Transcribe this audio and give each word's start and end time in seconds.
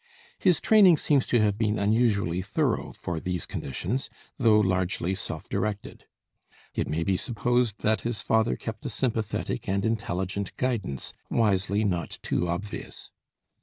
His 0.39 0.59
training 0.59 0.97
seems 0.97 1.27
to 1.27 1.39
have 1.41 1.59
been 1.59 1.77
unusually 1.77 2.41
thorough 2.41 2.91
for 2.91 3.19
these 3.19 3.45
conditions, 3.45 4.09
though 4.35 4.59
largely 4.59 5.13
self 5.13 5.47
directed; 5.47 6.05
it 6.73 6.87
may 6.87 7.03
be 7.03 7.15
supposed 7.15 7.81
that 7.81 8.01
his 8.01 8.19
father 8.19 8.55
kept 8.55 8.83
a 8.83 8.89
sympathetic 8.89 9.69
and 9.69 9.85
intelligent 9.85 10.57
guidance, 10.57 11.13
wisely 11.29 11.83
not 11.83 12.17
too 12.23 12.47
obvious. 12.47 13.11